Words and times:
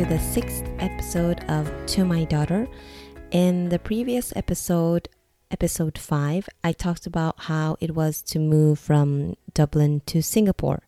to 0.00 0.06
the 0.06 0.18
sixth 0.18 0.64
episode 0.78 1.44
of 1.50 1.70
To 1.88 2.06
My 2.06 2.24
Daughter. 2.24 2.66
In 3.32 3.68
the 3.68 3.78
previous 3.78 4.34
episode, 4.34 5.10
episode 5.50 5.98
5, 5.98 6.48
I 6.64 6.72
talked 6.72 7.06
about 7.06 7.40
how 7.40 7.76
it 7.80 7.94
was 7.94 8.22
to 8.22 8.38
move 8.38 8.78
from 8.78 9.34
Dublin 9.52 10.00
to 10.06 10.22
Singapore 10.22 10.84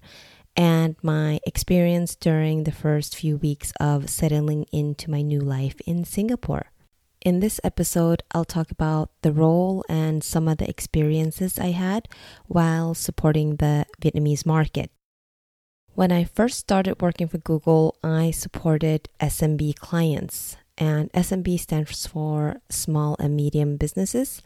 and 0.57 0.97
my 1.03 1.41
experience 1.47 2.15
during 2.15 2.65
the 2.65 2.73
first 2.73 3.15
few 3.15 3.37
weeks 3.37 3.75
of 3.79 4.09
settling 4.09 4.65
into 4.73 5.11
my 5.11 5.21
new 5.21 5.41
life 5.41 5.79
in 5.85 6.05
Singapore. 6.05 6.73
In 7.21 7.41
this 7.41 7.61
episode, 7.63 8.23
I'll 8.33 8.47
talk 8.47 8.71
about 8.71 9.11
the 9.21 9.33
role 9.33 9.85
and 9.91 10.25
some 10.25 10.49
of 10.49 10.57
the 10.57 10.71
experiences 10.71 11.59
I 11.59 11.73
had 11.73 12.09
while 12.47 12.95
supporting 12.95 13.57
the 13.57 13.85
Vietnamese 14.01 14.47
market. 14.47 14.91
When 15.95 16.11
I 16.11 16.25
first 16.25 16.59
started 16.59 17.03
working 17.03 17.29
for 17.29 17.37
Google, 17.37 17.97
I 18.03 18.31
supported 18.31 19.11
SMB 19.21 19.77
clients, 19.77 20.57
and 20.79 21.13
SMB 21.13 21.61
stands 21.61 22.07
for 22.07 22.57
small 22.71 23.15
and 23.19 23.37
medium 23.37 23.77
businesses. 23.77 24.41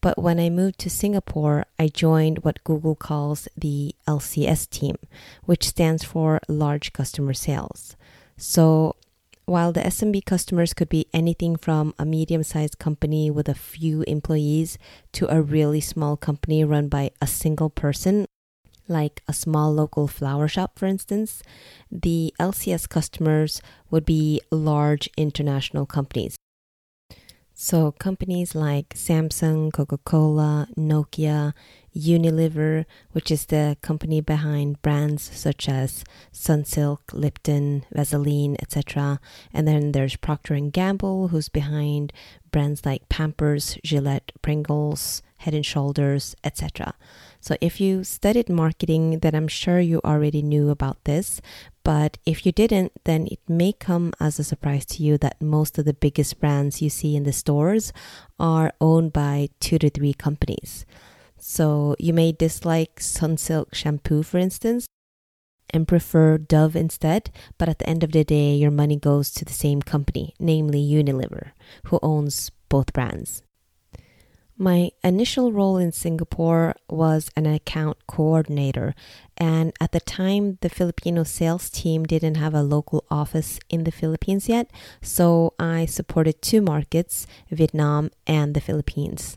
But 0.00 0.16
when 0.16 0.38
I 0.38 0.48
moved 0.48 0.78
to 0.78 0.90
Singapore, 0.90 1.64
I 1.76 1.88
joined 1.88 2.44
what 2.44 2.62
Google 2.62 2.94
calls 2.94 3.48
the 3.56 3.96
LCS 4.06 4.70
team, 4.70 4.94
which 5.44 5.66
stands 5.66 6.04
for 6.04 6.40
large 6.46 6.92
customer 6.92 7.34
sales. 7.34 7.96
So 8.36 8.94
while 9.44 9.72
the 9.72 9.80
SMB 9.80 10.24
customers 10.24 10.72
could 10.72 10.88
be 10.88 11.06
anything 11.12 11.56
from 11.56 11.94
a 11.98 12.04
medium 12.04 12.44
sized 12.44 12.78
company 12.78 13.28
with 13.28 13.48
a 13.48 13.54
few 13.54 14.02
employees 14.02 14.78
to 15.12 15.26
a 15.28 15.42
really 15.42 15.80
small 15.80 16.16
company 16.16 16.62
run 16.62 16.86
by 16.86 17.10
a 17.20 17.26
single 17.26 17.70
person, 17.70 18.26
like 18.88 19.22
a 19.28 19.32
small 19.32 19.72
local 19.72 20.08
flower 20.08 20.48
shop, 20.48 20.78
for 20.78 20.86
instance, 20.86 21.42
the 21.90 22.34
LCS 22.38 22.88
customers 22.88 23.60
would 23.90 24.04
be 24.04 24.40
large 24.50 25.08
international 25.16 25.86
companies. 25.86 26.36
So, 27.54 27.92
companies 27.92 28.54
like 28.54 28.88
Samsung, 28.90 29.72
Coca 29.72 29.98
Cola, 29.98 30.66
Nokia, 30.76 31.52
Unilever, 31.96 32.84
which 33.12 33.30
is 33.30 33.46
the 33.46 33.76
company 33.82 34.20
behind 34.20 34.80
brands 34.82 35.22
such 35.22 35.68
as 35.68 36.04
Sunsilk, 36.32 37.12
Lipton, 37.12 37.84
Vaseline, 37.92 38.56
etc. 38.60 39.20
And 39.52 39.68
then 39.68 39.92
there's 39.92 40.16
Procter 40.16 40.54
and 40.54 40.72
Gamble, 40.72 41.28
who's 41.28 41.48
behind 41.48 42.12
brands 42.50 42.84
like 42.84 43.08
Pampers, 43.08 43.78
Gillette, 43.84 44.32
Pringles, 44.42 45.22
Head 45.38 45.54
and 45.54 45.66
Shoulders, 45.66 46.36
etc. 46.44 46.94
So 47.40 47.56
if 47.60 47.80
you 47.80 48.04
studied 48.04 48.48
marketing, 48.48 49.18
then 49.18 49.34
I'm 49.34 49.48
sure 49.48 49.80
you 49.80 50.00
already 50.04 50.40
knew 50.40 50.70
about 50.70 51.02
this. 51.04 51.40
But 51.82 52.18
if 52.24 52.46
you 52.46 52.52
didn't, 52.52 52.92
then 53.04 53.26
it 53.26 53.40
may 53.48 53.72
come 53.72 54.12
as 54.20 54.38
a 54.38 54.44
surprise 54.44 54.86
to 54.86 55.02
you 55.02 55.18
that 55.18 55.42
most 55.42 55.78
of 55.78 55.84
the 55.84 55.94
biggest 55.94 56.38
brands 56.38 56.80
you 56.80 56.88
see 56.88 57.16
in 57.16 57.24
the 57.24 57.32
stores 57.32 57.92
are 58.38 58.72
owned 58.80 59.12
by 59.12 59.48
two 59.58 59.78
to 59.80 59.90
three 59.90 60.14
companies. 60.14 60.86
So 61.44 61.96
you 61.98 62.12
may 62.12 62.30
dislike 62.30 63.00
Sunsilk 63.00 63.74
shampoo, 63.74 64.22
for 64.22 64.38
instance, 64.38 64.86
and 65.70 65.88
prefer 65.88 66.38
Dove 66.38 66.76
instead, 66.76 67.32
but 67.58 67.68
at 67.68 67.80
the 67.80 67.90
end 67.90 68.04
of 68.04 68.12
the 68.12 68.22
day, 68.22 68.54
your 68.54 68.70
money 68.70 68.94
goes 68.94 69.32
to 69.32 69.44
the 69.44 69.52
same 69.52 69.82
company, 69.82 70.34
namely 70.38 70.80
Unilever, 70.80 71.50
who 71.86 71.98
owns 72.00 72.52
both 72.68 72.92
brands. 72.92 73.42
My 74.56 74.92
initial 75.02 75.50
role 75.50 75.78
in 75.78 75.90
Singapore 75.90 76.76
was 76.88 77.28
an 77.34 77.46
account 77.46 78.06
coordinator, 78.06 78.94
and 79.36 79.72
at 79.80 79.90
the 79.90 79.98
time, 79.98 80.58
the 80.60 80.68
Filipino 80.68 81.24
sales 81.24 81.68
team 81.70 82.04
didn't 82.04 82.36
have 82.36 82.54
a 82.54 82.62
local 82.62 83.04
office 83.10 83.58
in 83.68 83.82
the 83.82 83.90
Philippines 83.90 84.48
yet, 84.48 84.70
so 85.00 85.54
I 85.58 85.86
supported 85.86 86.40
two 86.40 86.62
markets 86.62 87.26
Vietnam 87.50 88.10
and 88.28 88.54
the 88.54 88.60
Philippines. 88.60 89.36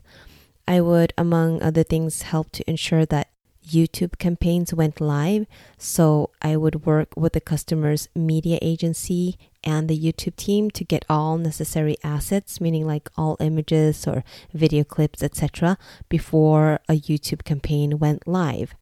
I 0.68 0.80
would, 0.80 1.12
among 1.16 1.62
other 1.62 1.82
things, 1.82 2.22
help 2.22 2.50
to 2.52 2.68
ensure 2.68 3.06
that 3.06 3.28
YouTube 3.66 4.18
campaigns 4.18 4.72
went 4.72 5.00
live. 5.00 5.46
So 5.76 6.30
I 6.40 6.56
would 6.56 6.86
work 6.86 7.08
with 7.16 7.32
the 7.32 7.40
customer's 7.40 8.08
media 8.14 8.58
agency 8.62 9.38
and 9.64 9.88
the 9.88 9.98
YouTube 9.98 10.36
team 10.36 10.70
to 10.72 10.84
get 10.84 11.04
all 11.08 11.36
necessary 11.36 11.96
assets, 12.04 12.60
meaning 12.60 12.86
like 12.86 13.10
all 13.16 13.36
images 13.40 14.06
or 14.06 14.22
video 14.54 14.84
clips, 14.84 15.22
etc., 15.22 15.78
before 16.08 16.80
a 16.88 16.94
YouTube 16.94 17.44
campaign 17.44 17.98
went 17.98 18.26
live. 18.28 18.74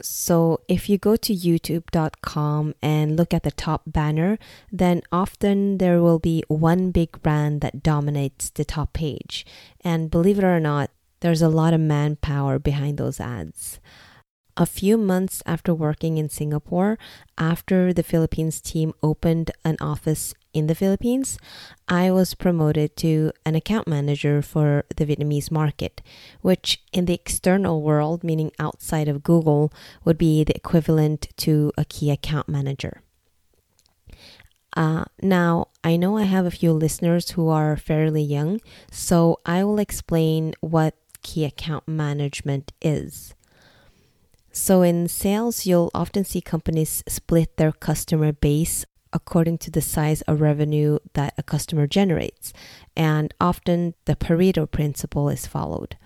So 0.00 0.60
if 0.68 0.88
you 0.88 0.98
go 0.98 1.16
to 1.16 1.34
youtube.com 1.34 2.74
and 2.82 3.16
look 3.16 3.34
at 3.34 3.42
the 3.42 3.50
top 3.50 3.82
banner, 3.86 4.38
then 4.70 5.02
often 5.12 5.78
there 5.78 6.00
will 6.00 6.18
be 6.18 6.42
one 6.48 6.90
big 6.90 7.20
brand 7.22 7.60
that 7.60 7.82
dominates 7.82 8.50
the 8.50 8.64
top 8.64 8.92
page. 8.92 9.46
And 9.82 10.10
believe 10.10 10.38
it 10.38 10.44
or 10.44 10.60
not, 10.60 10.90
there's 11.20 11.42
a 11.42 11.48
lot 11.48 11.74
of 11.74 11.80
manpower 11.80 12.58
behind 12.58 12.98
those 12.98 13.20
ads. 13.20 13.78
A 14.56 14.66
few 14.66 14.98
months 14.98 15.42
after 15.46 15.72
working 15.72 16.18
in 16.18 16.28
Singapore, 16.28 16.98
after 17.38 17.92
the 17.92 18.02
Philippines 18.02 18.60
team 18.60 18.92
opened 19.02 19.50
an 19.64 19.76
office 19.80 20.34
in 20.52 20.66
the 20.66 20.74
Philippines, 20.74 21.38
I 21.88 22.10
was 22.10 22.34
promoted 22.34 22.96
to 22.98 23.32
an 23.44 23.54
account 23.54 23.88
manager 23.88 24.42
for 24.42 24.84
the 24.96 25.06
Vietnamese 25.06 25.50
market, 25.50 26.02
which 26.40 26.82
in 26.92 27.06
the 27.06 27.14
external 27.14 27.82
world, 27.82 28.22
meaning 28.22 28.52
outside 28.58 29.08
of 29.08 29.22
Google, 29.22 29.72
would 30.04 30.18
be 30.18 30.44
the 30.44 30.56
equivalent 30.56 31.28
to 31.38 31.72
a 31.78 31.84
key 31.84 32.10
account 32.10 32.48
manager. 32.48 33.02
Uh, 34.74 35.04
now, 35.20 35.68
I 35.84 35.96
know 35.96 36.16
I 36.16 36.22
have 36.22 36.46
a 36.46 36.50
few 36.50 36.72
listeners 36.72 37.32
who 37.32 37.48
are 37.48 37.76
fairly 37.76 38.22
young, 38.22 38.60
so 38.90 39.38
I 39.44 39.64
will 39.64 39.78
explain 39.78 40.54
what 40.60 40.94
key 41.22 41.44
account 41.44 41.86
management 41.86 42.72
is. 42.80 43.34
So, 44.50 44.82
in 44.82 45.08
sales, 45.08 45.66
you'll 45.66 45.90
often 45.94 46.24
see 46.24 46.40
companies 46.40 47.02
split 47.08 47.56
their 47.56 47.72
customer 47.72 48.32
base 48.32 48.84
according 49.12 49.58
to 49.58 49.70
the 49.70 49.80
size 49.80 50.22
of 50.22 50.40
revenue 50.40 50.98
that 51.14 51.34
a 51.36 51.42
customer 51.42 51.86
generates, 51.86 52.52
and 52.96 53.34
often 53.40 53.94
the 54.04 54.16
Pareto 54.16 54.70
principle 54.70 55.28
is 55.28 55.46
followed. 55.46 55.96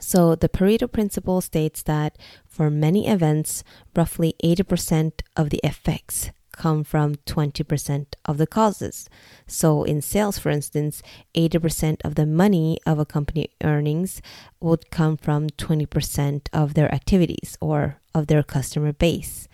So, 0.00 0.34
the 0.34 0.48
Pareto 0.48 0.90
principle 0.90 1.40
states 1.40 1.82
that 1.82 2.16
for 2.46 2.70
many 2.70 3.08
events, 3.08 3.64
roughly 3.96 4.34
80% 4.42 5.22
of 5.36 5.50
the 5.50 5.60
effects 5.64 6.30
come 6.58 6.84
from 6.84 7.14
20% 7.14 8.06
of 8.24 8.36
the 8.36 8.46
causes. 8.46 9.08
So 9.46 9.84
in 9.84 10.02
sales, 10.02 10.38
for 10.38 10.50
instance, 10.50 11.02
80% 11.34 11.98
of 12.04 12.16
the 12.16 12.26
money 12.26 12.78
of 12.84 12.98
a 12.98 13.06
company 13.06 13.50
earnings 13.62 14.20
would 14.60 14.90
come 14.90 15.16
from 15.16 15.48
20% 15.50 16.48
of 16.52 16.74
their 16.74 16.92
activities 16.92 17.56
or 17.60 18.00
of 18.14 18.26
their 18.26 18.42
customer 18.42 18.92
base. 18.92 19.48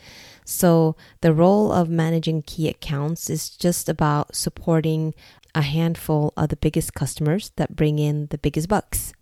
So 0.44 0.94
the 1.22 1.32
role 1.32 1.72
of 1.72 1.88
managing 1.88 2.42
key 2.42 2.68
accounts 2.68 3.30
is 3.30 3.48
just 3.48 3.88
about 3.88 4.36
supporting 4.36 5.14
a 5.54 5.62
handful 5.62 6.32
of 6.36 6.50
the 6.50 6.56
biggest 6.56 6.94
customers 6.94 7.52
that 7.56 7.76
bring 7.76 7.98
in 7.98 8.26
the 8.26 8.38
biggest 8.38 8.68
bucks. 8.68 9.12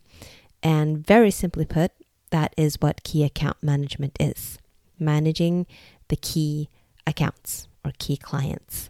And 0.63 1.07
very 1.07 1.31
simply 1.31 1.65
put, 1.65 1.93
that 2.31 2.55
is 2.57 2.81
what 2.81 3.03
key 3.03 3.23
account 3.25 3.63
management 3.63 4.17
is 4.19 4.59
managing 4.99 5.67
the 6.09 6.17
key 6.17 6.69
accounts 7.07 7.69
or 7.85 7.93
key 7.99 8.17
clients. 8.17 8.89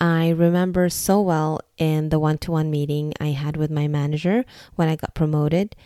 I 0.00 0.30
remember 0.30 0.88
so 0.88 1.20
well 1.20 1.60
in 1.78 2.08
the 2.10 2.18
one 2.18 2.38
to 2.38 2.50
one 2.50 2.70
meeting 2.70 3.14
I 3.20 3.28
had 3.28 3.56
with 3.56 3.70
my 3.70 3.88
manager 3.88 4.44
when 4.74 4.88
I 4.88 4.96
got 4.96 5.14
promoted. 5.14 5.76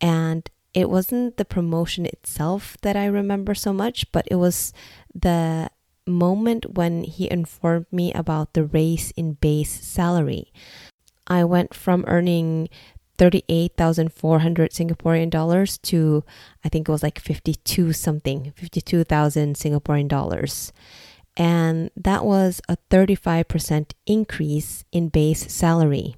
And 0.00 0.50
it 0.74 0.90
wasn't 0.90 1.36
the 1.36 1.44
promotion 1.44 2.04
itself 2.04 2.76
that 2.82 2.96
I 2.96 3.06
remember 3.06 3.54
so 3.54 3.72
much, 3.72 4.10
but 4.12 4.26
it 4.30 4.36
was 4.36 4.72
the 5.14 5.70
moment 6.06 6.74
when 6.74 7.04
he 7.04 7.30
informed 7.30 7.86
me 7.90 8.12
about 8.12 8.52
the 8.52 8.64
raise 8.64 9.12
in 9.12 9.34
base 9.34 9.70
salary. 9.70 10.52
I 11.26 11.44
went 11.44 11.72
from 11.72 12.04
earning 12.06 12.68
38,400 13.16 14.72
Singaporean 14.72 15.30
dollars 15.30 15.78
to 15.78 16.24
I 16.64 16.68
think 16.68 16.88
it 16.88 16.92
was 16.92 17.02
like 17.02 17.20
52 17.20 17.92
something, 17.92 18.52
52,000 18.56 19.54
Singaporean 19.54 20.08
dollars. 20.08 20.72
And 21.36 21.90
that 21.96 22.24
was 22.24 22.60
a 22.68 22.76
35% 22.90 23.92
increase 24.06 24.84
in 24.92 25.08
base 25.08 25.52
salary. 25.52 26.16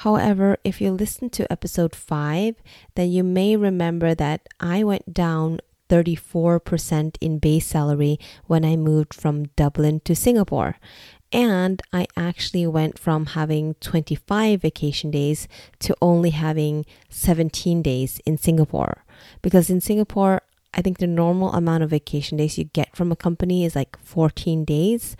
However, 0.00 0.56
if 0.64 0.80
you 0.80 0.92
listen 0.92 1.28
to 1.28 1.52
episode 1.52 1.94
5, 1.94 2.54
then 2.94 3.10
you 3.10 3.22
may 3.22 3.54
remember 3.54 4.14
that 4.14 4.48
I 4.58 4.82
went 4.82 5.12
down 5.12 5.60
34% 5.90 7.16
in 7.20 7.38
base 7.38 7.66
salary 7.66 8.18
when 8.46 8.64
I 8.64 8.76
moved 8.76 9.12
from 9.12 9.48
Dublin 9.56 10.00
to 10.06 10.16
Singapore. 10.16 10.76
And 11.32 11.82
I 11.92 12.06
actually 12.16 12.66
went 12.66 12.98
from 12.98 13.26
having 13.36 13.74
25 13.74 14.62
vacation 14.62 15.10
days 15.10 15.46
to 15.80 15.94
only 16.00 16.30
having 16.30 16.86
17 17.10 17.82
days 17.82 18.22
in 18.24 18.38
Singapore. 18.38 19.04
Because 19.42 19.68
in 19.68 19.82
Singapore, 19.82 20.40
I 20.72 20.80
think 20.80 20.96
the 20.96 21.06
normal 21.06 21.52
amount 21.52 21.82
of 21.82 21.90
vacation 21.90 22.38
days 22.38 22.56
you 22.56 22.64
get 22.64 22.96
from 22.96 23.12
a 23.12 23.16
company 23.16 23.66
is 23.66 23.76
like 23.76 23.98
14 23.98 24.64
days. 24.64 25.14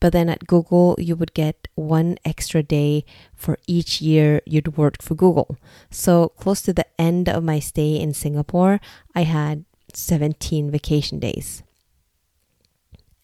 But 0.00 0.12
then 0.12 0.30
at 0.30 0.46
Google, 0.46 0.96
you 0.98 1.14
would 1.14 1.34
get 1.34 1.68
one 1.74 2.16
extra 2.24 2.62
day 2.62 3.04
for 3.34 3.58
each 3.66 4.00
year 4.00 4.40
you'd 4.46 4.76
worked 4.76 5.02
for 5.02 5.14
Google. 5.14 5.56
So 5.90 6.30
close 6.30 6.62
to 6.62 6.72
the 6.72 6.86
end 6.98 7.28
of 7.28 7.44
my 7.44 7.58
stay 7.58 7.96
in 7.96 8.14
Singapore, 8.14 8.80
I 9.14 9.22
had 9.24 9.64
17 9.92 10.70
vacation 10.70 11.18
days. 11.18 11.62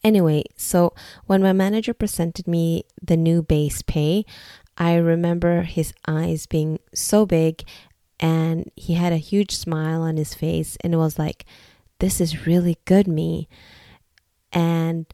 Anyway, 0.04 0.44
so 0.56 0.92
when 1.26 1.42
my 1.42 1.52
manager 1.52 1.94
presented 1.94 2.46
me 2.46 2.84
the 3.02 3.16
new 3.16 3.42
base 3.42 3.82
pay, 3.82 4.24
I 4.78 4.96
remember 4.96 5.62
his 5.62 5.92
eyes 6.06 6.46
being 6.46 6.78
so 6.94 7.26
big 7.26 7.64
and 8.20 8.70
he 8.76 8.94
had 8.94 9.12
a 9.12 9.18
huge 9.18 9.56
smile 9.56 10.02
on 10.02 10.16
his 10.16 10.34
face 10.34 10.76
and 10.82 10.94
it 10.94 10.98
was 10.98 11.18
like, 11.18 11.44
this 11.98 12.20
is 12.20 12.46
really 12.46 12.76
good, 12.84 13.08
me. 13.08 13.48
And 14.52 15.06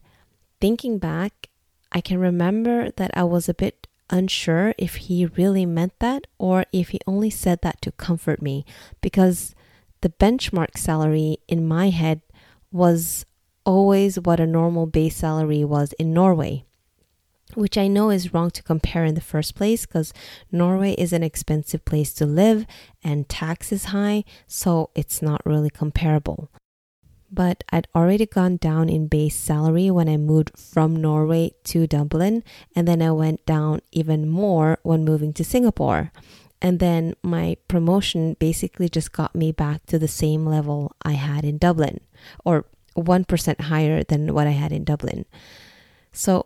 thinking 0.59 0.97
back, 0.99 1.49
I 1.93 2.01
can 2.01 2.19
remember 2.19 2.89
that 2.91 3.11
I 3.13 3.23
was 3.23 3.47
a 3.47 3.53
bit 3.53 3.87
unsure 4.09 4.73
if 4.77 4.95
he 4.95 5.25
really 5.25 5.65
meant 5.65 5.93
that 5.99 6.27
or 6.37 6.65
if 6.71 6.89
he 6.89 6.99
only 7.07 7.29
said 7.29 7.61
that 7.61 7.81
to 7.81 7.91
comfort 7.91 8.41
me 8.41 8.65
because 9.01 9.55
the 10.01 10.09
benchmark 10.09 10.77
salary 10.77 11.37
in 11.47 11.67
my 11.67 11.89
head 11.89 12.21
was 12.71 13.25
always 13.65 14.19
what 14.19 14.39
a 14.39 14.47
normal 14.47 14.85
base 14.85 15.15
salary 15.17 15.63
was 15.63 15.93
in 15.93 16.13
Norway, 16.13 16.65
which 17.53 17.77
I 17.77 17.87
know 17.87 18.09
is 18.09 18.33
wrong 18.33 18.49
to 18.51 18.63
compare 18.63 19.05
in 19.05 19.15
the 19.15 19.21
first 19.21 19.55
place 19.55 19.85
because 19.85 20.13
Norway 20.51 20.93
is 20.93 21.13
an 21.13 21.23
expensive 21.23 21.85
place 21.85 22.13
to 22.15 22.25
live 22.25 22.65
and 23.03 23.29
tax 23.29 23.71
is 23.71 23.85
high, 23.85 24.25
so 24.47 24.89
it's 24.95 25.21
not 25.21 25.45
really 25.45 25.69
comparable. 25.69 26.49
But 27.33 27.63
I'd 27.71 27.87
already 27.95 28.27
gone 28.27 28.57
down 28.57 28.89
in 28.89 29.07
base 29.07 29.35
salary 29.35 29.89
when 29.89 30.07
I 30.07 30.17
moved 30.17 30.51
from 30.55 30.95
Norway 30.95 31.53
to 31.63 31.87
Dublin, 31.87 32.43
and 32.75 32.87
then 32.87 33.01
I 33.01 33.09
went 33.09 33.43
down 33.47 33.81
even 33.91 34.29
more 34.29 34.77
when 34.83 35.03
moving 35.03 35.33
to 35.33 35.43
Singapore. 35.43 36.11
And 36.61 36.79
then 36.79 37.15
my 37.23 37.57
promotion 37.67 38.37
basically 38.39 38.87
just 38.87 39.11
got 39.11 39.33
me 39.33 39.51
back 39.51 39.85
to 39.87 39.97
the 39.97 40.07
same 40.07 40.45
level 40.45 40.95
I 41.01 41.13
had 41.13 41.43
in 41.43 41.57
Dublin, 41.57 42.01
or 42.45 42.65
1% 42.95 43.61
higher 43.61 44.03
than 44.03 44.33
what 44.35 44.45
I 44.45 44.51
had 44.51 44.71
in 44.71 44.83
Dublin. 44.83 45.25
So, 46.11 46.45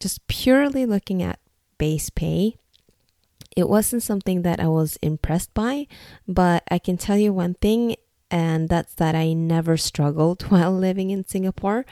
just 0.00 0.26
purely 0.26 0.84
looking 0.84 1.22
at 1.22 1.38
base 1.78 2.10
pay, 2.10 2.56
it 3.56 3.68
wasn't 3.68 4.02
something 4.02 4.42
that 4.42 4.58
I 4.58 4.66
was 4.66 4.96
impressed 5.00 5.54
by, 5.54 5.86
but 6.26 6.64
I 6.68 6.80
can 6.80 6.96
tell 6.96 7.16
you 7.16 7.32
one 7.32 7.54
thing, 7.54 7.94
and 8.34 8.68
that's 8.68 8.94
that 8.94 9.14
I 9.14 9.32
never 9.32 9.76
struggled 9.76 10.42
while 10.50 10.72
living 10.72 11.10
in 11.10 11.24
Singapore. 11.24 11.86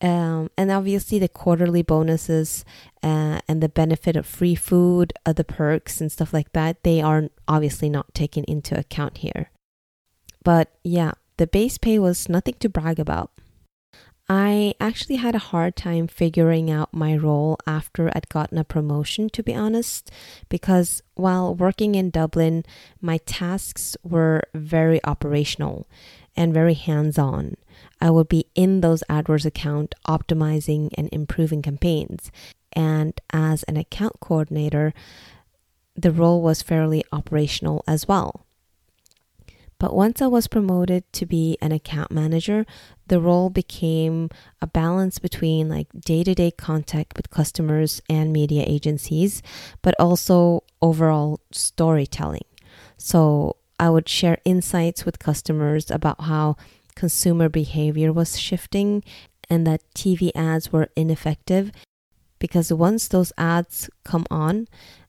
Um, 0.00 0.50
and 0.56 0.70
obviously, 0.70 1.18
the 1.18 1.28
quarterly 1.28 1.82
bonuses 1.82 2.64
uh, 3.02 3.40
and 3.46 3.62
the 3.62 3.68
benefit 3.68 4.16
of 4.16 4.26
free 4.26 4.54
food, 4.54 5.12
other 5.26 5.44
perks, 5.44 6.00
and 6.00 6.10
stuff 6.10 6.32
like 6.32 6.52
that, 6.52 6.82
they 6.84 7.02
are 7.02 7.28
obviously 7.46 7.90
not 7.90 8.14
taken 8.14 8.44
into 8.44 8.78
account 8.78 9.18
here. 9.18 9.50
But 10.42 10.72
yeah, 10.82 11.12
the 11.36 11.46
base 11.46 11.76
pay 11.76 11.98
was 11.98 12.30
nothing 12.30 12.54
to 12.60 12.68
brag 12.70 12.98
about. 12.98 13.30
I 14.28 14.74
actually 14.80 15.16
had 15.16 15.34
a 15.34 15.38
hard 15.38 15.76
time 15.76 16.06
figuring 16.06 16.70
out 16.70 16.94
my 16.94 17.14
role 17.14 17.58
after 17.66 18.10
I'd 18.14 18.30
gotten 18.30 18.56
a 18.56 18.64
promotion, 18.64 19.28
to 19.30 19.42
be 19.42 19.54
honest, 19.54 20.10
because 20.48 21.02
while 21.14 21.54
working 21.54 21.94
in 21.94 22.08
Dublin, 22.08 22.64
my 23.02 23.18
tasks 23.18 23.98
were 24.02 24.44
very 24.54 25.04
operational 25.04 25.86
and 26.34 26.54
very 26.54 26.74
hands 26.74 27.18
on. 27.18 27.56
I 28.00 28.10
would 28.10 28.28
be 28.28 28.46
in 28.54 28.80
those 28.80 29.04
AdWords 29.10 29.44
account 29.44 29.94
optimizing 30.08 30.90
and 30.96 31.10
improving 31.12 31.60
campaigns. 31.60 32.30
And 32.72 33.20
as 33.30 33.62
an 33.64 33.76
account 33.76 34.20
coordinator, 34.20 34.94
the 35.94 36.10
role 36.10 36.40
was 36.40 36.62
fairly 36.62 37.04
operational 37.12 37.84
as 37.86 38.08
well. 38.08 38.43
But 39.84 39.94
once 39.94 40.22
I 40.22 40.28
was 40.28 40.48
promoted 40.48 41.04
to 41.12 41.26
be 41.26 41.58
an 41.60 41.70
account 41.70 42.10
manager, 42.10 42.64
the 43.08 43.20
role 43.20 43.50
became 43.50 44.30
a 44.62 44.66
balance 44.66 45.18
between 45.18 45.68
like 45.68 45.88
day 45.92 46.24
to 46.24 46.34
day 46.34 46.52
contact 46.52 47.18
with 47.18 47.28
customers 47.28 48.00
and 48.08 48.32
media 48.32 48.64
agencies, 48.66 49.42
but 49.82 49.94
also 49.98 50.64
overall 50.80 51.40
storytelling. 51.52 52.46
So 52.96 53.56
I 53.78 53.90
would 53.90 54.08
share 54.08 54.38
insights 54.46 55.04
with 55.04 55.18
customers 55.18 55.90
about 55.90 56.22
how 56.22 56.56
consumer 56.96 57.50
behavior 57.50 58.10
was 58.10 58.40
shifting 58.40 59.04
and 59.50 59.66
that 59.66 59.82
TV 59.94 60.30
ads 60.34 60.72
were 60.72 60.88
ineffective 60.96 61.70
because 62.38 62.72
once 62.72 63.08
those 63.08 63.34
ads 63.36 63.90
come 64.02 64.24
on, 64.30 64.66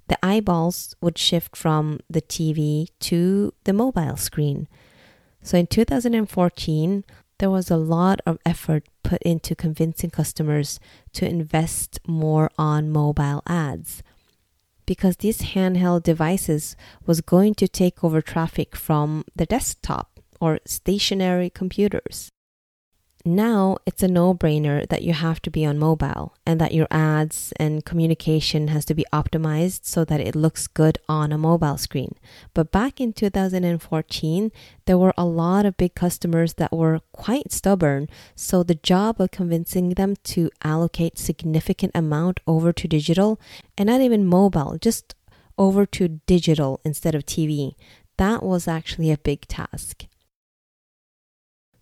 the 0.08 0.18
eyeballs 0.24 0.96
would 1.02 1.18
shift 1.18 1.56
from 1.56 2.00
the 2.10 2.22
TV 2.22 2.90
to 3.00 3.54
the 3.64 3.74
mobile 3.74 4.18
screen. 4.18 4.68
So 5.42 5.58
in 5.58 5.68
2014, 5.68 7.04
there 7.40 7.50
was 7.50 7.70
a 7.70 7.78
lot 7.78 8.22
of 8.26 8.40
effort 8.46 8.88
put 9.04 9.22
into 9.24 9.56
convincing 9.56 10.10
customers 10.10 10.80
to 11.14 11.28
invest 11.28 12.00
more 12.08 12.50
on 12.58 12.92
mobile 12.92 13.44
ads 13.46 14.02
because 14.86 15.18
these 15.18 15.42
handheld 15.42 16.04
devices 16.04 16.76
was 17.06 17.22
going 17.22 17.56
to 17.56 17.68
take 17.68 18.04
over 18.04 18.22
traffic 18.22 18.76
from 18.76 19.26
the 19.36 19.46
desktop 19.46 20.20
or 20.40 20.60
stationary 20.66 21.50
computers 21.50 22.30
now 23.26 23.78
it's 23.86 24.04
a 24.04 24.08
no 24.08 24.34
brainer 24.34 24.88
that 24.90 25.02
you 25.02 25.14
have 25.14 25.42
to 25.42 25.50
be 25.50 25.66
on 25.66 25.80
mobile 25.80 26.36
and 26.46 26.62
that 26.62 26.74
your 26.74 26.88
ads 26.92 27.54
and 27.58 27.84
communication 27.84 28.68
has 28.68 28.86
to 28.86 28.94
be 28.94 29.06
optimized 29.12 29.86
so 29.86 30.06
that 30.06 30.20
it 30.20 30.36
looks 30.36 30.68
good 30.68 31.00
on 31.10 31.32
a 31.32 31.38
mobile 31.38 31.78
screen. 31.78 32.16
But 32.54 32.72
back 32.72 33.02
in 33.02 33.14
2014, 33.14 34.52
there 34.86 34.98
were 34.98 35.14
a 35.18 35.26
lot 35.26 35.66
of 35.66 35.78
big 35.78 35.96
customers 35.96 36.54
that 36.56 36.72
were 36.72 37.02
quite 37.12 37.52
stubborn. 37.52 38.10
So 38.36 38.64
the 38.64 38.76
job 38.76 39.20
of 39.20 39.32
convincing 39.32 39.90
them 39.90 40.16
to 40.26 40.50
allocate 40.64 41.18
significant 41.18 41.92
amount 41.96 42.40
over 42.46 42.72
to 42.74 42.88
digital 42.88 43.40
and 43.78 43.88
not 43.88 44.02
even 44.02 44.26
mobile, 44.26 44.78
just 44.80 45.16
over 45.58 45.86
to 45.86 46.20
digital 46.28 46.82
instead 46.84 47.16
of 47.16 47.26
TV, 47.26 47.76
that 48.18 48.44
was 48.44 48.68
actually 48.68 49.12
a 49.12 49.18
big 49.18 49.48
task. 49.48 50.06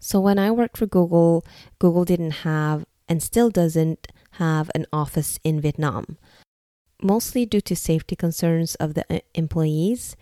So 0.04 0.20
when 0.20 0.38
I 0.38 0.52
worked 0.52 0.76
for 0.76 0.86
Google, 0.86 1.46
Google 1.80 2.04
didn't 2.04 2.44
have 2.44 2.86
and 3.08 3.24
still 3.24 3.50
doesn't 3.50 4.10
have 4.32 4.70
an 4.76 4.86
office 4.92 5.40
in 5.46 5.62
Vietnam, 5.62 6.18
mostly 7.02 7.46
due 7.46 7.62
to 7.62 7.74
safety 7.74 8.18
concerns 8.18 8.76
of 8.76 8.96
the 8.96 9.06
uh, 9.10 9.20
employees. 9.34 10.18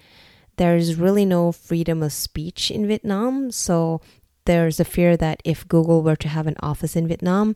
There's 0.57 0.97
really 0.97 1.25
no 1.25 1.51
freedom 1.51 2.03
of 2.03 2.13
speech 2.13 2.69
in 2.69 2.88
Vietnam, 2.88 3.50
so 3.50 4.01
there's 4.45 4.79
a 4.79 4.85
fear 4.85 5.17
that 5.17 5.41
if 5.43 5.67
Google 5.67 6.03
were 6.03 6.15
to 6.17 6.27
have 6.27 6.45
an 6.45 6.57
office 6.59 6.95
in 6.95 7.07
Vietnam 7.07 7.55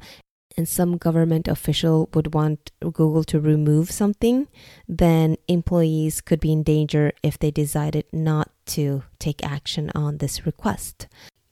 and 0.58 0.68
some 0.68 0.98
government 0.98 1.48
official 1.48 2.10
would 2.16 2.34
want 2.34 2.72
Google 2.80 3.24
to 3.26 3.40
remove 3.40 3.92
something, 3.92 4.48
then 4.88 5.36
employees 5.48 6.22
could 6.22 6.40
be 6.40 6.54
in 6.54 6.64
danger 6.64 7.12
if 7.22 7.38
they 7.38 7.52
decided 7.52 8.06
not 8.12 8.50
to 8.66 9.04
take 9.20 9.46
action 9.46 9.92
on 9.94 10.18
this 10.18 10.48
request. 10.48 11.08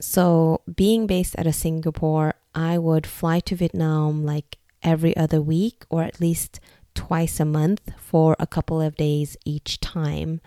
So, 0.05 0.59
being 0.75 1.07
based 1.07 1.39
out 1.39 1.47
of 1.47 1.55
Singapore, 1.55 2.33
I 2.53 2.77
would 2.77 3.07
fly 3.07 3.39
to 3.39 3.55
Vietnam 3.55 4.25
like 4.25 4.57
every 4.83 5.15
other 5.15 5.41
week 5.41 5.85
or 5.89 6.03
at 6.03 6.19
least 6.19 6.59
twice 6.93 7.39
a 7.39 7.45
month 7.45 7.89
for 7.97 8.35
a 8.37 8.45
couple 8.45 8.81
of 8.81 8.97
days 8.97 9.37
each 9.45 9.79
time. 9.79 10.41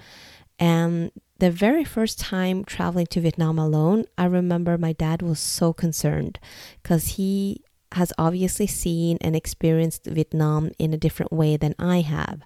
And 0.58 1.10
the 1.38 1.50
very 1.50 1.84
first 1.84 2.20
time 2.20 2.64
traveling 2.64 3.06
to 3.06 3.20
Vietnam 3.22 3.58
alone, 3.58 4.04
I 4.18 4.26
remember 4.26 4.76
my 4.76 4.92
dad 4.92 5.22
was 5.22 5.40
so 5.40 5.72
concerned 5.72 6.38
because 6.82 7.16
he 7.16 7.62
has 7.92 8.12
obviously 8.18 8.66
seen 8.66 9.16
and 9.22 9.34
experienced 9.34 10.04
Vietnam 10.04 10.70
in 10.78 10.92
a 10.92 10.98
different 10.98 11.32
way 11.32 11.56
than 11.56 11.74
I 11.78 12.02
have. 12.02 12.42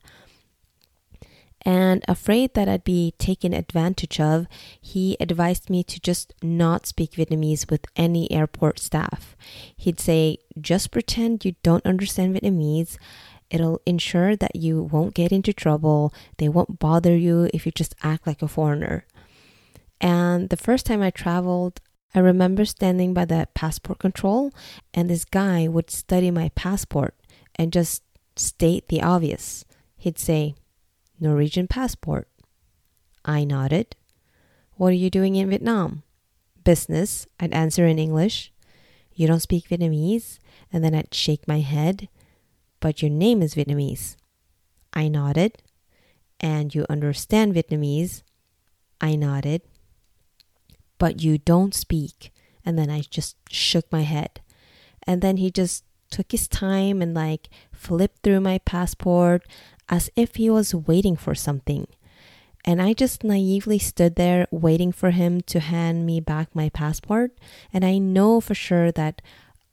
And 1.63 2.03
afraid 2.09 2.55
that 2.55 2.69
I'd 2.69 2.85
be 2.85 3.13
taken 3.19 3.53
advantage 3.53 4.19
of, 4.19 4.47
he 4.81 5.17
advised 5.21 5.69
me 5.69 5.85
to 5.85 6.01
just 6.01 6.33
not 6.43 6.87
speak 6.87 7.13
Vietnamese 7.13 7.71
with 7.71 7.85
any 7.97 8.31
airport 8.31 8.79
staff. 8.79 9.37
He'd 9.77 10.01
say, 10.01 10.39
just 10.59 10.91
pretend 10.91 11.45
you 11.45 11.57
don't 11.63 11.85
understand 11.85 12.35
Vietnamese. 12.35 12.97
It'll 13.51 13.83
ensure 13.85 14.37
that 14.37 14.57
you 14.57 14.83
won't 14.83 15.13
get 15.15 15.33
into 15.33 15.53
trouble. 15.53 16.15
They 16.39 16.49
won't 16.49 16.79
bother 16.79 17.17
you 17.17 17.51
if 17.53 17.67
you 17.67 17.73
just 17.73 17.95
act 18.03 18.27
like 18.27 18.41
a 18.41 18.49
foreigner. 18.49 19.05
And 20.01 20.49
the 20.49 20.57
first 20.57 20.87
time 20.87 21.03
I 21.03 21.11
traveled, 21.11 21.81
I 22.15 22.21
remember 22.21 22.65
standing 22.65 23.13
by 23.13 23.27
the 23.27 23.49
passport 23.55 23.99
control, 23.99 24.51
and 24.95 25.11
this 25.11 25.25
guy 25.25 25.69
would 25.69 25.91
study 25.91 26.31
my 26.31 26.51
passport 26.55 27.15
and 27.57 27.73
just 27.73 28.03
state 28.35 28.89
the 28.89 29.03
obvious. 29.03 29.65
He'd 29.97 30.19
say, 30.19 30.55
Norwegian 31.21 31.69
passport. 31.69 32.29
I 33.25 33.45
nodded. 33.45 33.97
What 34.77 34.89
are 34.89 34.93
you 34.93 35.11
doing 35.11 35.37
in 35.37 35.51
Vietnam? 35.51 36.03
business, 36.65 37.27
I'd 37.39 37.53
answer 37.53 37.87
in 37.87 37.99
English. 37.99 38.53
You 39.15 39.27
don't 39.27 39.41
speak 39.41 39.69
Vietnamese? 39.69 40.39
And 40.73 40.85
then 40.85 40.95
I'd 40.95 41.15
shake 41.15 41.49
my 41.49 41.61
head. 41.61 42.09
But 42.81 43.03
your 43.03 43.11
name 43.11 43.43
is 43.43 43.55
Vietnamese. 43.55 44.17
I 44.93 45.09
nodded. 45.09 45.63
And 46.39 46.75
you 46.75 46.87
understand 46.89 47.55
Vietnamese? 47.55 48.23
I 49.01 49.17
nodded. 49.17 49.63
But 50.99 51.23
you 51.23 51.39
don't 51.39 51.75
speak. 51.75 52.33
And 52.65 52.79
then 52.79 52.91
I 52.91 53.01
just 53.01 53.37
shook 53.51 53.91
my 53.91 54.03
head. 54.03 54.41
And 55.07 55.23
then 55.23 55.39
he 55.39 55.51
just 55.51 55.85
took 56.11 56.33
his 56.33 56.49
time 56.49 57.01
and 57.01 57.15
like 57.15 57.49
flipped 57.73 58.23
through 58.23 58.41
my 58.41 58.59
passport 58.59 59.47
as 59.91 60.09
if 60.17 60.37
he 60.37 60.49
was 60.49 60.75
waiting 60.75 61.17
for 61.17 61.35
something. 61.35 61.87
And 62.65 62.81
I 62.81 62.93
just 62.93 63.25
naively 63.25 63.79
stood 63.79 64.17
there 64.17 64.47
waiting 64.51 64.93
for 64.93 65.11
him 65.11 65.41
to 65.43 65.61
hand 65.61 66.07
me 66.07 66.21
back 66.21 66.55
my 66.55 66.69
passport. 66.69 67.33
And 67.73 67.85
I 67.85 67.99
know 67.99 68.41
for 68.41 68.55
sure 68.55 68.93
that 68.93 69.21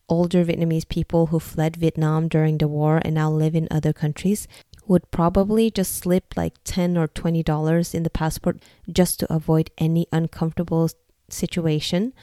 older 0.10 0.44
Vietnamese 0.44 0.88
people 0.88 1.28
who 1.28 1.40
fled 1.40 1.76
Vietnam 1.76 2.28
during 2.28 2.58
the 2.58 2.68
war 2.68 3.02
and 3.04 3.16
now 3.16 3.30
live 3.30 3.56
in 3.56 3.68
other 3.70 3.94
countries 3.94 4.48
would 4.88 5.12
probably 5.12 5.70
just 5.70 5.96
slip 5.96 6.34
like 6.38 6.54
10 6.64 6.98
or 6.98 7.08
20 7.08 7.44
dollars 7.44 7.94
in 7.94 8.04
the 8.04 8.10
passport 8.10 8.58
just 8.90 9.20
to 9.20 9.32
avoid 9.34 9.70
any 9.78 10.08
uncomfortable 10.14 10.90
situation. 11.30 12.14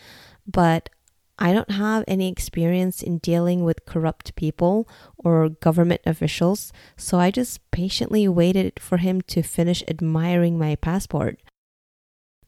But 0.47 0.89
I 1.39 1.53
don't 1.53 1.71
have 1.71 2.05
any 2.07 2.31
experience 2.31 3.03
in 3.03 3.19
dealing 3.19 3.65
with 3.65 3.87
corrupt 3.87 4.37
people 4.37 4.89
or 5.19 5.49
government 5.49 6.03
officials, 6.07 6.73
so 6.97 7.19
I 7.19 7.31
just 7.31 7.59
patiently 7.71 8.29
waited 8.29 8.79
for 8.79 8.99
him 8.99 9.21
to 9.23 9.43
finish 9.43 9.83
admiring 9.89 10.59
my 10.59 10.77
passport. 10.77 11.41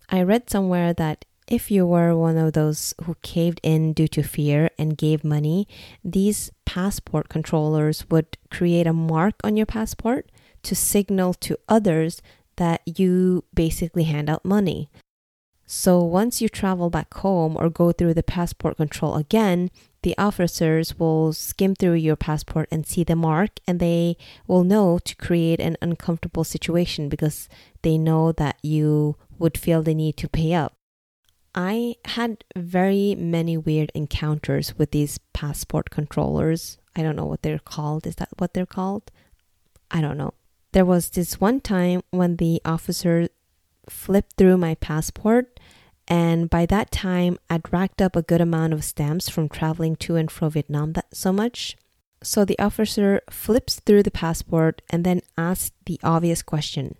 I 0.08 0.22
read 0.22 0.48
somewhere 0.48 0.92
that 0.94 1.24
if 1.48 1.70
you 1.70 1.86
were 1.86 2.16
one 2.16 2.36
of 2.36 2.52
those 2.52 2.94
who 3.04 3.16
caved 3.22 3.60
in 3.62 3.92
due 3.92 4.08
to 4.08 4.22
fear 4.22 4.70
and 4.78 4.98
gave 4.98 5.24
money, 5.24 5.68
these 6.04 6.50
passport 6.64 7.28
controllers 7.28 8.08
would 8.10 8.36
create 8.50 8.86
a 8.86 8.92
mark 8.92 9.34
on 9.44 9.56
your 9.56 9.66
passport 9.66 10.30
to 10.62 10.74
signal 10.74 11.34
to 11.34 11.58
others 11.68 12.20
that 12.56 12.82
you 12.84 13.44
basically 13.54 14.04
hand 14.04 14.28
out 14.28 14.44
money. 14.44 14.90
So 15.66 16.00
once 16.02 16.40
you 16.40 16.48
travel 16.48 16.90
back 16.90 17.12
home 17.12 17.56
or 17.58 17.68
go 17.68 17.90
through 17.90 18.14
the 18.14 18.22
passport 18.22 18.76
control 18.76 19.16
again, 19.16 19.70
the 20.02 20.16
officers 20.16 20.96
will 20.96 21.32
skim 21.32 21.74
through 21.74 21.94
your 21.94 22.14
passport 22.14 22.68
and 22.70 22.86
see 22.86 23.02
the 23.02 23.16
mark 23.16 23.58
and 23.66 23.80
they 23.80 24.16
will 24.46 24.62
know 24.62 25.00
to 25.00 25.16
create 25.16 25.58
an 25.58 25.76
uncomfortable 25.82 26.44
situation 26.44 27.08
because 27.08 27.48
they 27.82 27.98
know 27.98 28.30
that 28.30 28.56
you 28.62 29.16
would 29.40 29.58
feel 29.58 29.82
the 29.82 29.94
need 29.94 30.16
to 30.18 30.28
pay 30.28 30.54
up. 30.54 30.74
I 31.56 31.96
had 32.04 32.44
very 32.54 33.16
many 33.16 33.56
weird 33.56 33.90
encounters 33.94 34.78
with 34.78 34.92
these 34.92 35.18
passport 35.32 35.90
controllers. 35.90 36.78
I 36.94 37.02
don't 37.02 37.16
know 37.16 37.26
what 37.26 37.42
they're 37.42 37.58
called. 37.58 38.06
Is 38.06 38.16
that 38.16 38.28
what 38.38 38.54
they're 38.54 38.66
called? 38.66 39.10
I 39.90 40.00
don't 40.00 40.18
know. 40.18 40.34
There 40.72 40.84
was 40.84 41.10
this 41.10 41.40
one 41.40 41.60
time 41.60 42.02
when 42.10 42.36
the 42.36 42.60
officer 42.64 43.28
flipped 43.88 44.34
through 44.36 44.58
my 44.58 44.74
passport, 44.76 45.55
and 46.08 46.48
by 46.48 46.66
that 46.66 46.90
time, 46.90 47.38
I'd 47.50 47.72
racked 47.72 48.00
up 48.00 48.14
a 48.14 48.22
good 48.22 48.40
amount 48.40 48.72
of 48.72 48.84
stamps 48.84 49.28
from 49.28 49.48
traveling 49.48 49.96
to 49.96 50.16
and 50.16 50.30
from 50.30 50.50
Vietnam 50.50 50.92
that 50.92 51.06
so 51.12 51.32
much. 51.32 51.76
So 52.22 52.44
the 52.44 52.58
officer 52.58 53.20
flips 53.30 53.80
through 53.80 54.04
the 54.04 54.10
passport 54.10 54.82
and 54.88 55.04
then 55.04 55.22
asks 55.36 55.72
the 55.84 56.00
obvious 56.02 56.42
question 56.42 56.96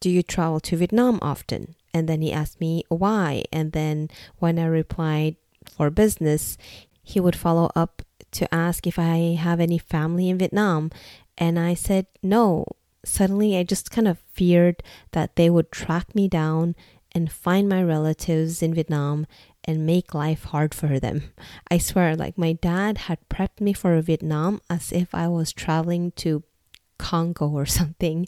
Do 0.00 0.10
you 0.10 0.22
travel 0.22 0.60
to 0.60 0.76
Vietnam 0.76 1.18
often? 1.22 1.76
And 1.94 2.08
then 2.08 2.20
he 2.22 2.32
asked 2.32 2.60
me 2.60 2.84
why. 2.88 3.44
And 3.52 3.72
then 3.72 4.10
when 4.38 4.58
I 4.58 4.66
replied 4.66 5.36
for 5.76 5.90
business, 5.90 6.56
he 7.02 7.20
would 7.20 7.36
follow 7.36 7.70
up 7.74 8.02
to 8.32 8.52
ask 8.54 8.86
if 8.86 8.98
I 8.98 9.36
have 9.38 9.60
any 9.60 9.78
family 9.78 10.28
in 10.28 10.38
Vietnam. 10.38 10.90
And 11.38 11.58
I 11.58 11.74
said 11.74 12.06
no 12.22 12.66
suddenly 13.04 13.56
I 13.56 13.62
just 13.62 13.90
kind 13.90 14.08
of 14.08 14.18
feared 14.32 14.82
that 15.12 15.36
they 15.36 15.48
would 15.50 15.72
track 15.72 16.14
me 16.14 16.28
down 16.28 16.74
and 17.12 17.30
find 17.30 17.68
my 17.68 17.82
relatives 17.82 18.62
in 18.62 18.74
Vietnam 18.74 19.26
and 19.64 19.86
make 19.86 20.14
life 20.14 20.44
hard 20.44 20.74
for 20.74 20.98
them. 20.98 21.22
I 21.70 21.78
swear, 21.78 22.16
like 22.16 22.38
my 22.38 22.52
dad 22.52 22.98
had 22.98 23.18
prepped 23.28 23.60
me 23.60 23.72
for 23.72 24.00
Vietnam 24.00 24.60
as 24.70 24.92
if 24.92 25.14
I 25.14 25.28
was 25.28 25.52
traveling 25.52 26.12
to 26.16 26.44
Congo 26.98 27.48
or 27.48 27.66
something. 27.80 28.26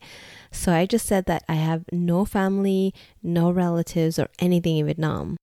So 0.50 0.72
I 0.72 0.86
just 0.86 1.06
said 1.06 1.26
that 1.26 1.44
I 1.48 1.54
have 1.54 1.84
no 1.92 2.24
family, 2.24 2.94
no 3.22 3.50
relatives, 3.50 4.18
or 4.18 4.28
anything 4.38 4.78
in 4.78 4.86
Vietnam. 4.86 5.36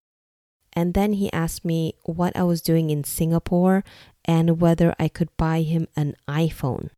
And 0.74 0.94
then 0.94 1.14
he 1.14 1.34
asked 1.34 1.66
me 1.66 1.94
what 2.04 2.36
I 2.36 2.44
was 2.44 2.62
doing 2.62 2.90
in 2.90 3.04
Singapore 3.04 3.84
and 4.26 4.62
whether 4.62 4.96
I 5.00 5.08
could 5.08 5.36
buy 5.38 5.62
him 5.62 5.88
an 5.96 6.16
iPhone. 6.28 6.90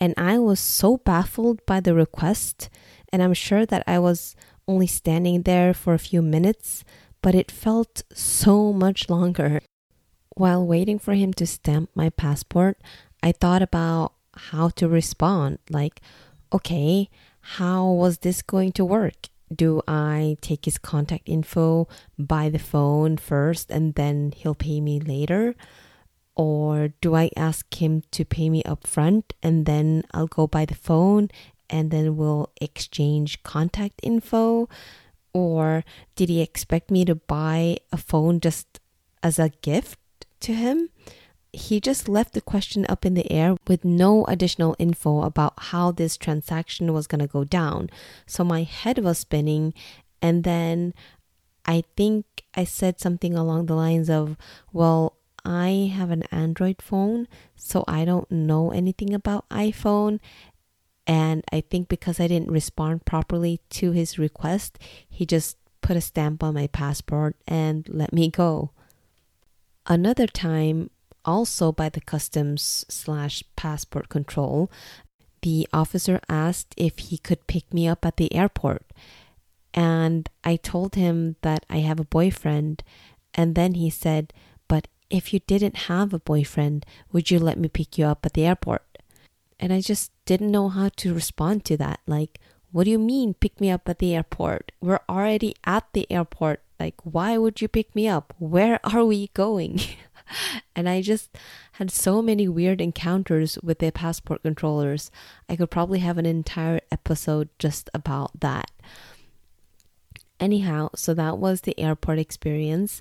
And 0.00 0.14
I 0.16 0.38
was 0.38 0.60
so 0.60 0.96
baffled 0.98 1.64
by 1.66 1.80
the 1.80 1.94
request, 1.94 2.68
and 3.12 3.22
I'm 3.22 3.34
sure 3.34 3.66
that 3.66 3.82
I 3.86 3.98
was 3.98 4.36
only 4.68 4.86
standing 4.86 5.42
there 5.42 5.72
for 5.72 5.94
a 5.94 5.98
few 5.98 6.22
minutes, 6.22 6.84
but 7.22 7.34
it 7.34 7.50
felt 7.50 8.02
so 8.12 8.72
much 8.72 9.08
longer. 9.08 9.60
While 10.36 10.64
waiting 10.66 10.98
for 11.00 11.14
him 11.14 11.32
to 11.34 11.46
stamp 11.46 11.90
my 11.94 12.10
passport, 12.10 12.78
I 13.22 13.32
thought 13.32 13.62
about 13.62 14.12
how 14.36 14.68
to 14.76 14.88
respond. 14.88 15.58
Like, 15.70 16.00
okay, 16.52 17.08
how 17.40 17.90
was 17.90 18.18
this 18.18 18.42
going 18.42 18.72
to 18.72 18.84
work? 18.84 19.28
Do 19.52 19.80
I 19.88 20.36
take 20.42 20.66
his 20.66 20.78
contact 20.78 21.28
info 21.28 21.88
by 22.18 22.50
the 22.50 22.58
phone 22.58 23.16
first 23.16 23.70
and 23.70 23.94
then 23.94 24.32
he'll 24.36 24.54
pay 24.54 24.80
me 24.80 25.00
later? 25.00 25.54
Or 26.36 26.92
do 27.00 27.16
I 27.16 27.30
ask 27.34 27.82
him 27.82 28.02
to 28.12 28.24
pay 28.24 28.48
me 28.50 28.62
up 28.62 28.86
front 28.86 29.32
and 29.42 29.66
then 29.66 30.04
I'll 30.12 30.28
go 30.28 30.46
by 30.46 30.66
the 30.66 30.76
phone 30.76 31.30
and 31.70 31.90
then 31.90 32.16
we'll 32.16 32.50
exchange 32.60 33.42
contact 33.42 34.00
info? 34.02 34.68
Or 35.32 35.84
did 36.16 36.28
he 36.28 36.40
expect 36.40 36.90
me 36.90 37.04
to 37.04 37.14
buy 37.14 37.78
a 37.92 37.96
phone 37.96 38.40
just 38.40 38.80
as 39.22 39.38
a 39.38 39.50
gift 39.62 39.98
to 40.40 40.54
him? 40.54 40.90
He 41.52 41.80
just 41.80 42.08
left 42.08 42.34
the 42.34 42.40
question 42.40 42.84
up 42.88 43.06
in 43.06 43.14
the 43.14 43.30
air 43.32 43.56
with 43.66 43.84
no 43.84 44.24
additional 44.26 44.76
info 44.78 45.22
about 45.22 45.54
how 45.56 45.92
this 45.92 46.16
transaction 46.16 46.92
was 46.92 47.06
going 47.06 47.20
to 47.20 47.26
go 47.26 47.44
down. 47.44 47.90
So 48.26 48.44
my 48.44 48.62
head 48.62 48.98
was 48.98 49.18
spinning, 49.18 49.72
and 50.20 50.44
then 50.44 50.94
I 51.64 51.84
think 51.96 52.24
I 52.54 52.64
said 52.64 53.00
something 53.00 53.34
along 53.34 53.66
the 53.66 53.74
lines 53.74 54.10
of, 54.10 54.36
Well, 54.72 55.14
I 55.44 55.92
have 55.94 56.10
an 56.10 56.24
Android 56.24 56.82
phone, 56.82 57.28
so 57.56 57.84
I 57.88 58.04
don't 58.04 58.30
know 58.30 58.70
anything 58.70 59.14
about 59.14 59.48
iPhone. 59.48 60.20
And 61.08 61.42
I 61.50 61.62
think 61.62 61.88
because 61.88 62.20
I 62.20 62.28
didn't 62.28 62.50
respond 62.50 63.06
properly 63.06 63.60
to 63.70 63.92
his 63.92 64.18
request, 64.18 64.78
he 65.08 65.24
just 65.24 65.56
put 65.80 65.96
a 65.96 66.02
stamp 66.02 66.42
on 66.42 66.52
my 66.52 66.66
passport 66.66 67.34
and 67.48 67.88
let 67.88 68.12
me 68.12 68.28
go. 68.28 68.70
Another 69.86 70.26
time, 70.26 70.90
also 71.24 71.72
by 71.72 71.88
the 71.88 72.02
customs 72.02 72.84
slash 72.90 73.42
passport 73.56 74.10
control, 74.10 74.70
the 75.40 75.66
officer 75.72 76.20
asked 76.28 76.74
if 76.76 76.98
he 76.98 77.16
could 77.16 77.46
pick 77.46 77.72
me 77.72 77.88
up 77.88 78.04
at 78.04 78.18
the 78.18 78.34
airport. 78.34 78.84
And 79.72 80.28
I 80.44 80.56
told 80.56 80.94
him 80.94 81.36
that 81.40 81.64
I 81.70 81.78
have 81.78 82.00
a 82.00 82.04
boyfriend. 82.04 82.82
And 83.32 83.54
then 83.54 83.74
he 83.74 83.88
said, 83.88 84.34
But 84.68 84.88
if 85.08 85.32
you 85.32 85.40
didn't 85.40 85.88
have 85.88 86.12
a 86.12 86.18
boyfriend, 86.18 86.84
would 87.12 87.30
you 87.30 87.38
let 87.38 87.58
me 87.58 87.68
pick 87.68 87.96
you 87.96 88.04
up 88.04 88.26
at 88.26 88.34
the 88.34 88.44
airport? 88.44 88.84
And 89.60 89.72
I 89.72 89.80
just 89.80 90.12
didn't 90.28 90.50
know 90.50 90.68
how 90.68 90.90
to 90.94 91.14
respond 91.14 91.64
to 91.64 91.78
that. 91.78 92.00
Like, 92.06 92.38
what 92.70 92.84
do 92.84 92.90
you 92.90 92.98
mean 92.98 93.32
pick 93.32 93.62
me 93.62 93.70
up 93.70 93.88
at 93.88 93.98
the 93.98 94.14
airport? 94.14 94.72
We're 94.78 95.00
already 95.08 95.54
at 95.64 95.84
the 95.94 96.06
airport. 96.12 96.60
Like, 96.78 96.96
why 97.02 97.38
would 97.38 97.62
you 97.62 97.66
pick 97.66 97.94
me 97.96 98.06
up? 98.08 98.34
Where 98.38 98.78
are 98.84 99.06
we 99.06 99.28
going? 99.28 99.80
and 100.76 100.86
I 100.86 101.00
just 101.00 101.30
had 101.72 101.90
so 101.90 102.20
many 102.20 102.46
weird 102.46 102.82
encounters 102.82 103.58
with 103.62 103.78
the 103.78 103.90
passport 103.90 104.42
controllers. 104.42 105.10
I 105.48 105.56
could 105.56 105.70
probably 105.70 106.00
have 106.00 106.18
an 106.18 106.26
entire 106.26 106.80
episode 106.92 107.48
just 107.58 107.88
about 107.94 108.38
that. 108.40 108.70
Anyhow, 110.38 110.90
so 110.94 111.14
that 111.14 111.38
was 111.38 111.62
the 111.62 111.80
airport 111.80 112.18
experience. 112.18 113.00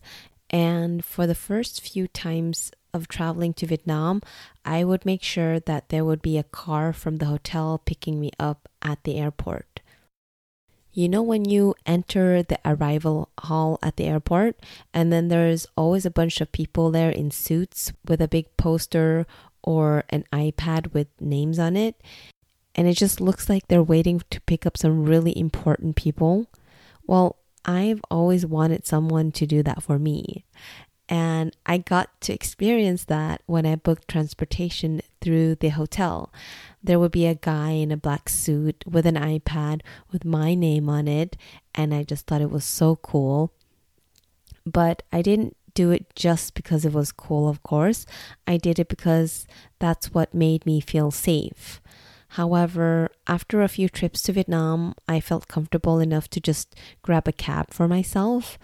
And 0.50 1.04
for 1.04 1.28
the 1.28 1.36
first 1.36 1.82
few 1.82 2.08
times 2.08 2.72
of 2.94 3.10
traveling 3.10 3.54
to 3.56 3.68
Vietnam, 3.68 4.22
I 4.68 4.84
would 4.84 5.06
make 5.06 5.24
sure 5.24 5.62
that 5.62 5.88
there 5.88 6.04
would 6.04 6.22
be 6.22 6.38
a 6.38 6.44
car 6.44 6.92
from 6.92 7.18
the 7.18 7.28
hotel 7.28 7.82
picking 7.86 8.20
me 8.20 8.32
up 8.38 8.68
at 8.82 9.02
the 9.06 9.16
airport. 9.16 9.80
You 10.92 11.08
know, 11.08 11.22
when 11.22 11.46
you 11.46 11.74
enter 11.86 12.44
the 12.44 12.60
arrival 12.66 13.30
hall 13.40 13.80
at 13.82 13.96
the 13.96 14.04
airport, 14.04 14.60
and 14.94 15.14
then 15.14 15.30
there's 15.30 15.68
always 15.78 16.06
a 16.06 16.12
bunch 16.12 16.42
of 16.42 16.52
people 16.52 16.92
there 16.92 17.12
in 17.12 17.32
suits 17.32 17.94
with 18.06 18.20
a 18.20 18.28
big 18.28 18.58
poster 18.58 19.26
or 19.64 20.04
an 20.10 20.26
iPad 20.34 20.94
with 20.94 21.08
names 21.22 21.60
on 21.60 21.78
it, 21.78 22.02
and 22.76 22.88
it 22.90 22.96
just 22.96 23.22
looks 23.22 23.48
like 23.48 23.68
they're 23.68 23.82
waiting 23.82 24.22
to 24.32 24.42
pick 24.42 24.66
up 24.66 24.76
some 24.76 25.06
really 25.06 25.38
important 25.38 25.96
people. 25.96 26.48
Well, 27.06 27.38
I've 27.64 28.02
always 28.12 28.46
wanted 28.46 28.86
someone 28.86 29.32
to 29.34 29.46
do 29.46 29.64
that 29.64 29.84
for 29.84 29.98
me. 29.98 30.46
And 31.10 31.56
I 31.66 31.78
got 31.78 32.20
to 32.22 32.34
experience 32.34 33.06
that 33.06 33.42
when 33.46 33.66
I 33.66 33.76
booked 33.76 34.08
transportation 34.08 35.02
through 35.22 35.56
the 35.56 35.70
hotel. 35.70 36.32
There 36.84 37.00
would 37.00 37.12
be 37.12 37.26
a 37.26 37.36
guy 37.36 37.72
in 37.72 37.92
a 37.92 37.98
black 37.98 38.30
suit 38.30 38.84
with 38.86 39.06
an 39.06 39.16
iPad 39.16 39.82
with 40.12 40.26
my 40.26 40.54
name 40.54 40.90
on 40.90 41.08
it, 41.08 41.38
and 41.74 41.94
I 41.94 42.04
just 42.04 42.28
thought 42.28 42.42
it 42.42 42.52
was 42.52 42.66
so 42.66 42.98
cool. 42.98 43.54
But 44.66 45.04
I 45.14 45.22
didn't 45.22 45.56
do 45.74 45.92
it 45.92 46.14
just 46.16 46.56
because 46.56 46.84
it 46.86 46.92
was 46.92 47.12
cool, 47.12 47.48
of 47.48 47.64
course. 47.64 48.06
I 48.46 48.58
did 48.58 48.80
it 48.80 48.90
because 48.90 49.48
that's 49.80 50.14
what 50.14 50.34
made 50.34 50.66
me 50.66 50.82
feel 50.82 51.12
safe. 51.12 51.80
However, 52.30 53.10
after 53.28 53.62
a 53.62 53.70
few 53.70 53.88
trips 53.88 54.22
to 54.24 54.34
Vietnam, 54.34 54.96
I 55.08 55.20
felt 55.20 55.48
comfortable 55.48 56.00
enough 56.00 56.30
to 56.32 56.42
just 56.42 56.76
grab 57.02 57.28
a 57.28 57.32
cab 57.32 57.74
for 57.74 57.88
myself. 57.88 58.58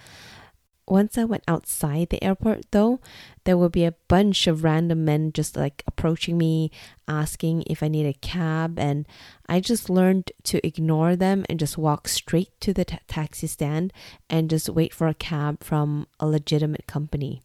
Once 0.87 1.17
I 1.17 1.23
went 1.23 1.43
outside 1.47 2.09
the 2.09 2.23
airport, 2.23 2.65
though, 2.71 2.99
there 3.45 3.57
would 3.57 3.71
be 3.71 3.85
a 3.85 3.95
bunch 4.09 4.47
of 4.47 4.63
random 4.63 5.05
men 5.05 5.31
just 5.31 5.55
like 5.55 5.81
approaching 5.87 6.37
me, 6.37 6.71
asking 7.07 7.63
if 7.67 7.81
I 7.81 7.87
need 7.87 8.05
a 8.05 8.13
cab, 8.13 8.77
and 8.77 9.07
I 9.47 9.61
just 9.61 9.89
learned 9.89 10.31
to 10.43 10.65
ignore 10.65 11.15
them 11.15 11.45
and 11.49 11.59
just 11.59 11.77
walk 11.77 12.07
straight 12.09 12.59
to 12.61 12.73
the 12.73 12.85
t- 12.85 12.99
taxi 13.07 13.47
stand 13.47 13.93
and 14.29 14.49
just 14.49 14.67
wait 14.69 14.93
for 14.93 15.07
a 15.07 15.13
cab 15.13 15.63
from 15.63 16.07
a 16.19 16.27
legitimate 16.27 16.85
company. 16.85 17.41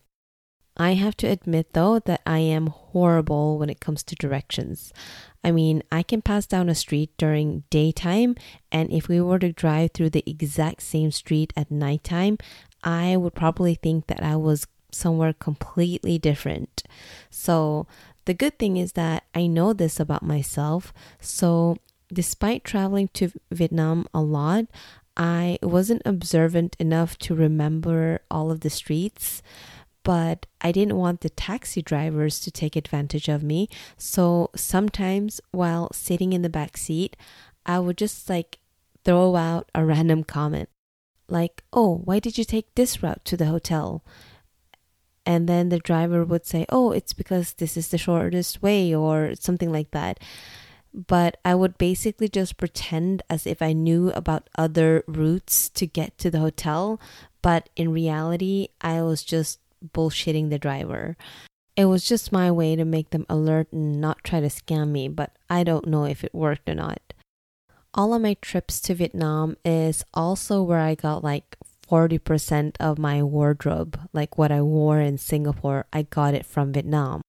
I 0.79 0.95
have 0.95 1.17
to 1.19 1.27
admit 1.27 1.73
though 1.73 1.99
that 1.99 2.23
I 2.25 2.39
am 2.39 2.69
horrible 2.69 3.59
when 3.59 3.69
it 3.69 3.81
comes 3.81 4.05
to 4.05 4.15
directions. 4.15 4.93
I 5.43 5.51
mean, 5.51 5.83
I 5.91 6.03
can 6.03 6.23
pass 6.23 6.47
down 6.47 6.69
a 6.69 6.75
street 6.75 7.11
during 7.17 7.65
daytime, 7.71 8.37
and 8.71 8.93
if 8.93 9.09
we 9.09 9.21
were 9.21 9.39
to 9.41 9.53
drive 9.53 9.91
through 9.93 10.11
the 10.11 10.25
exact 10.27 10.83
same 10.83 11.11
street 11.11 11.53
at 11.57 11.71
nighttime, 11.71 12.39
I 12.83 13.17
would 13.17 13.35
probably 13.35 13.75
think 13.75 14.07
that 14.07 14.23
I 14.23 14.37
was 14.37 14.67
somewhere 14.91 15.33
completely 15.33 16.19
different. 16.19 16.83
So, 17.31 17.87
the 18.25 18.35
good 18.35 18.59
thing 18.59 18.77
is 18.77 18.93
that 18.93 19.25
I 19.35 19.47
know 19.47 19.73
this 19.73 19.99
about 19.99 20.23
myself. 20.23 20.93
So, 21.21 21.77
despite 22.13 22.65
traveling 22.65 23.09
to 23.15 23.33
Vietnam 23.51 24.07
a 24.13 24.21
lot, 24.21 24.67
I 25.17 25.59
wasn't 25.63 26.03
observant 26.05 26.77
enough 26.79 27.19
to 27.19 27.35
remember 27.35 28.21
all 28.31 28.51
of 28.51 28.61
the 28.61 28.71
streets 28.71 29.43
but 30.09 30.47
I 30.63 30.73
didn't 30.73 30.97
want 30.97 31.21
the 31.21 31.29
taxi 31.29 31.83
drivers 31.83 32.41
to 32.41 32.51
take 32.51 32.77
advantage 32.77 33.29
of 33.29 33.43
me. 33.43 33.69
So 33.99 34.49
sometimes 34.57 35.39
while 35.51 35.91
sitting 35.93 36.33
in 36.33 36.41
the 36.41 36.49
back 36.49 36.79
seat, 36.79 37.15
I 37.67 37.79
would 37.79 37.99
just 37.99 38.27
like 38.31 38.59
throw 39.05 39.37
out 39.37 39.71
a 39.75 39.85
random 39.85 40.25
comment 40.25 40.71
like, 41.29 41.63
"Oh, 41.73 42.03
why 42.05 42.19
did 42.19 42.39
you 42.39 42.45
take 42.45 42.75
this 42.75 43.03
route 43.03 43.25
to 43.27 43.37
the 43.37 43.47
hotel?" 43.47 44.03
And 45.27 45.49
then 45.49 45.69
the 45.69 45.79
driver 45.79 46.25
would 46.25 46.47
say, 46.47 46.65
"Oh, 46.71 46.91
it's 46.93 47.13
because 47.13 47.53
this 47.55 47.77
is 47.77 47.89
the 47.89 47.99
shortest 47.99 48.63
way," 48.63 48.95
or 48.95 49.35
something 49.35 49.71
like 49.71 49.91
that. 49.91 50.21
But 50.95 51.37
I 51.45 51.55
would 51.55 51.77
basically 51.77 52.29
just 52.29 52.57
pretend 52.57 53.23
as 53.29 53.47
if 53.47 53.61
I 53.61 53.73
knew 53.73 54.11
about 54.13 54.49
other 54.57 55.05
routes 55.07 55.69
to 55.71 55.87
get 55.87 56.17
to 56.19 56.31
the 56.31 56.41
hotel. 56.41 56.99
But 57.43 57.69
in 57.77 57.93
reality, 57.93 58.69
I 58.81 59.03
was 59.03 59.23
just 59.23 59.61
bullshitting 59.85 60.51
the 60.51 60.59
driver. 60.59 61.17
It 61.77 61.85
was 61.85 62.09
just 62.09 62.33
my 62.33 62.51
way 62.51 62.75
to 62.75 62.85
make 62.85 63.11
them 63.11 63.27
alert 63.29 63.69
and 63.71 64.01
not 64.01 64.25
try 64.25 64.41
to 64.41 64.49
scam 64.49 64.89
me, 64.89 65.09
but 65.09 65.37
I 65.49 65.63
don't 65.63 65.87
know 65.87 66.05
if 66.05 66.25
it 66.25 66.35
worked 66.35 66.69
or 66.69 66.75
not. 66.75 67.01
All 67.95 68.13
of 68.15 68.23
my 68.23 68.35
trips 68.35 68.81
to 68.83 68.95
Vietnam 68.95 69.57
is 69.65 70.05
also 70.13 70.63
where 70.63 70.81
I 70.81 70.95
got 70.95 71.25
like 71.25 71.57
40% 71.89 72.77
of 72.79 72.99
my 72.99 73.23
wardrobe, 73.23 73.99
like 74.13 74.37
what 74.37 74.53
I 74.53 74.61
wore 74.61 75.01
in 75.01 75.17
Singapore, 75.17 75.87
I 75.93 76.03
got 76.03 76.35
it 76.35 76.45
from 76.45 76.73
Vietnam. 76.73 77.23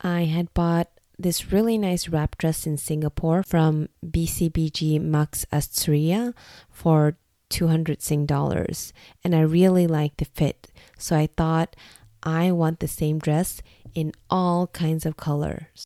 I 0.00 0.24
had 0.24 0.54
bought 0.54 0.88
this 1.18 1.52
really 1.52 1.76
nice 1.76 2.08
wrap 2.08 2.38
dress 2.38 2.64
in 2.64 2.76
Singapore 2.76 3.42
from 3.42 3.88
BCBG 4.06 5.00
Max 5.00 5.44
Azria 5.52 6.32
for 6.70 7.16
200 7.50 8.00
Sing 8.00 8.24
dollars 8.24 8.92
and 9.24 9.34
I 9.34 9.40
really 9.40 9.88
liked 9.88 10.18
the 10.18 10.26
fit. 10.26 10.68
So 10.96 11.16
I 11.16 11.26
thought 11.26 11.74
I 12.22 12.52
want 12.52 12.78
the 12.78 12.88
same 12.88 13.18
dress 13.18 13.62
in 13.94 14.12
all 14.30 14.68
kinds 14.68 15.04
of 15.04 15.16
colors. 15.16 15.84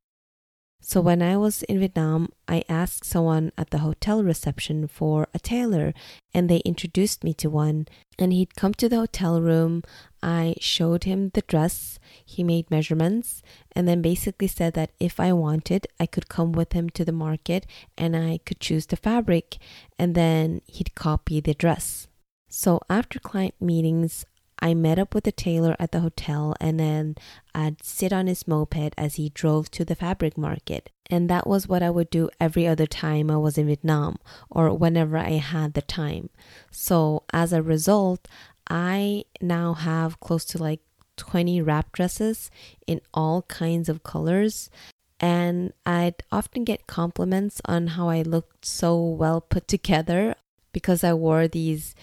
So 0.84 1.00
when 1.00 1.22
I 1.22 1.36
was 1.36 1.62
in 1.62 1.78
Vietnam, 1.78 2.30
I 2.48 2.64
asked 2.68 3.04
someone 3.04 3.52
at 3.56 3.70
the 3.70 3.78
hotel 3.78 4.24
reception 4.24 4.88
for 4.88 5.28
a 5.32 5.38
tailor 5.38 5.94
and 6.34 6.50
they 6.50 6.56
introduced 6.58 7.22
me 7.22 7.32
to 7.34 7.48
one. 7.48 7.86
And 8.18 8.32
he'd 8.32 8.56
come 8.56 8.74
to 8.74 8.88
the 8.88 8.96
hotel 8.96 9.40
room. 9.40 9.84
I 10.22 10.56
showed 10.58 11.04
him 11.04 11.30
the 11.34 11.42
dress. 11.42 12.00
He 12.24 12.42
made 12.42 12.68
measurements 12.68 13.42
and 13.76 13.86
then 13.86 14.02
basically 14.02 14.48
said 14.48 14.74
that 14.74 14.90
if 14.98 15.20
I 15.20 15.32
wanted, 15.32 15.86
I 16.00 16.06
could 16.06 16.28
come 16.28 16.50
with 16.50 16.72
him 16.72 16.90
to 16.90 17.04
the 17.04 17.12
market 17.12 17.64
and 17.96 18.16
I 18.16 18.40
could 18.44 18.58
choose 18.58 18.86
the 18.86 18.96
fabric 18.96 19.58
and 20.00 20.16
then 20.16 20.62
he'd 20.66 20.96
copy 20.96 21.40
the 21.40 21.54
dress. 21.54 22.08
So 22.48 22.80
after 22.90 23.20
client 23.20 23.54
meetings, 23.60 24.26
I 24.62 24.74
met 24.74 24.98
up 24.98 25.12
with 25.12 25.24
the 25.24 25.32
tailor 25.32 25.74
at 25.80 25.90
the 25.90 26.00
hotel 26.00 26.54
and 26.60 26.78
then 26.78 27.16
I'd 27.52 27.82
sit 27.84 28.12
on 28.12 28.28
his 28.28 28.46
moped 28.46 28.94
as 28.96 29.16
he 29.16 29.30
drove 29.30 29.70
to 29.72 29.84
the 29.84 29.96
fabric 29.96 30.38
market. 30.38 30.88
And 31.10 31.28
that 31.28 31.48
was 31.48 31.66
what 31.66 31.82
I 31.82 31.90
would 31.90 32.08
do 32.10 32.30
every 32.40 32.66
other 32.68 32.86
time 32.86 33.28
I 33.28 33.36
was 33.36 33.58
in 33.58 33.66
Vietnam 33.66 34.18
or 34.48 34.72
whenever 34.72 35.18
I 35.18 35.32
had 35.32 35.74
the 35.74 35.82
time. 35.82 36.30
So 36.70 37.24
as 37.32 37.52
a 37.52 37.60
result, 37.60 38.28
I 38.70 39.24
now 39.40 39.74
have 39.74 40.20
close 40.20 40.44
to 40.46 40.58
like 40.58 40.80
20 41.16 41.60
wrap 41.60 41.90
dresses 41.90 42.48
in 42.86 43.00
all 43.12 43.42
kinds 43.42 43.88
of 43.88 44.04
colors. 44.04 44.70
And 45.18 45.72
I'd 45.84 46.22
often 46.30 46.62
get 46.62 46.86
compliments 46.86 47.60
on 47.64 47.88
how 47.88 48.08
I 48.08 48.22
looked 48.22 48.64
so 48.64 48.96
well 48.96 49.40
put 49.40 49.66
together 49.76 50.36
because 50.72 51.02
I 51.02 51.14
wore 51.14 51.48
these 51.48 51.96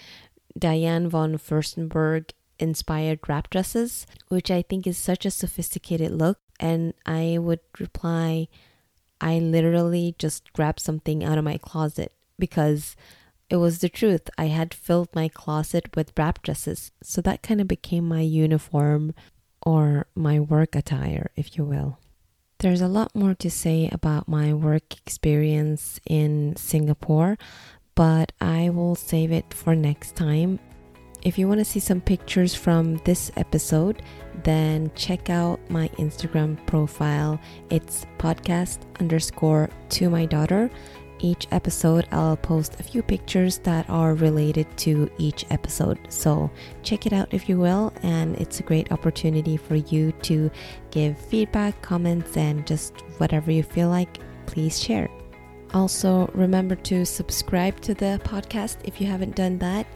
Diane 0.58 1.08
von 1.08 1.38
Furstenberg 1.38 2.30
inspired 2.60 3.20
wrap 3.28 3.50
dresses, 3.50 4.06
which 4.28 4.50
I 4.50 4.62
think 4.62 4.86
is 4.86 4.98
such 4.98 5.24
a 5.24 5.30
sophisticated 5.30 6.12
look. 6.12 6.38
And 6.58 6.94
I 7.06 7.38
would 7.38 7.60
reply, 7.78 8.48
I 9.20 9.38
literally 9.38 10.14
just 10.18 10.52
grabbed 10.52 10.80
something 10.80 11.24
out 11.24 11.38
of 11.38 11.44
my 11.44 11.58
closet 11.58 12.12
because 12.38 12.96
it 13.48 13.56
was 13.56 13.80
the 13.80 13.88
truth. 13.88 14.30
I 14.38 14.46
had 14.46 14.72
filled 14.72 15.08
my 15.14 15.28
closet 15.28 15.96
with 15.96 16.12
wrap 16.16 16.42
dresses. 16.42 16.92
So 17.02 17.20
that 17.22 17.42
kind 17.42 17.60
of 17.60 17.68
became 17.68 18.06
my 18.06 18.20
uniform 18.20 19.14
or 19.62 20.06
my 20.14 20.38
work 20.38 20.74
attire, 20.76 21.30
if 21.36 21.56
you 21.56 21.64
will. 21.64 21.98
There's 22.58 22.80
a 22.80 22.88
lot 22.88 23.14
more 23.14 23.34
to 23.34 23.50
say 23.50 23.88
about 23.90 24.28
my 24.28 24.52
work 24.52 24.96
experience 24.98 25.98
in 26.06 26.56
Singapore, 26.56 27.38
but 27.94 28.32
I 28.40 28.68
will 28.70 28.94
save 28.94 29.32
it 29.32 29.52
for 29.52 29.74
next 29.74 30.14
time. 30.14 30.60
If 31.22 31.38
you 31.38 31.46
want 31.48 31.58
to 31.60 31.64
see 31.66 31.80
some 31.80 32.00
pictures 32.00 32.54
from 32.54 32.96
this 33.04 33.30
episode, 33.36 34.02
then 34.42 34.90
check 34.94 35.28
out 35.28 35.60
my 35.68 35.88
Instagram 35.98 36.64
profile. 36.66 37.38
It's 37.68 38.06
podcast 38.18 38.78
underscore 39.00 39.68
to 39.90 40.08
my 40.08 40.24
daughter. 40.24 40.70
Each 41.18 41.46
episode, 41.50 42.08
I'll 42.12 42.38
post 42.38 42.80
a 42.80 42.82
few 42.82 43.02
pictures 43.02 43.58
that 43.58 43.88
are 43.90 44.14
related 44.14 44.66
to 44.78 45.10
each 45.18 45.44
episode. 45.50 45.98
So 46.08 46.50
check 46.82 47.04
it 47.04 47.12
out 47.12 47.28
if 47.32 47.46
you 47.46 47.58
will. 47.58 47.92
And 48.02 48.34
it's 48.36 48.60
a 48.60 48.62
great 48.62 48.90
opportunity 48.90 49.58
for 49.58 49.76
you 49.76 50.12
to 50.22 50.50
give 50.90 51.18
feedback, 51.18 51.82
comments, 51.82 52.34
and 52.38 52.66
just 52.66 52.94
whatever 53.18 53.52
you 53.52 53.62
feel 53.62 53.90
like, 53.90 54.18
please 54.46 54.82
share. 54.82 55.10
Also, 55.74 56.30
remember 56.34 56.74
to 56.74 57.04
subscribe 57.04 57.78
to 57.82 57.92
the 57.92 58.18
podcast 58.24 58.78
if 58.84 58.98
you 58.98 59.06
haven't 59.06 59.36
done 59.36 59.58
that. 59.58 59.86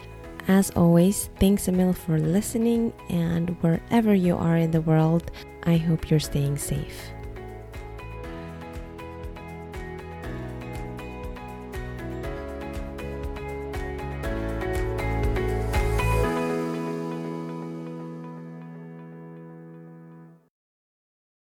As 0.47 0.71
always, 0.71 1.31
thanks 1.41 1.69
Emil 1.69 1.95
for 1.95 2.19
listening, 2.19 2.93
and 3.09 3.57
wherever 3.63 4.15
you 4.15 4.37
are 4.37 4.59
in 4.59 4.73
the 4.73 4.83
world, 4.83 5.31
I 5.63 5.79
hope 5.79 6.11
you're 6.11 6.21
staying 6.21 6.59
safe. 6.59 7.14